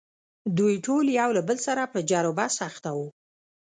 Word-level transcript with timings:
دوی 0.57 0.73
ټول 0.85 1.05
یو 1.19 1.29
له 1.37 1.41
بل 1.47 1.57
سره 1.67 1.83
په 1.93 1.99
جر 2.09 2.25
و 2.29 2.37
بحث 2.39 2.55
اخته 2.69 2.89
وو. 2.97 3.07